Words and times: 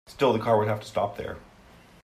Still 0.07 0.33
the 0.33 0.39
car 0.39 0.57
would 0.57 0.67
have 0.67 0.79
to 0.79 0.87
stop 0.87 1.15
there. 1.15 1.37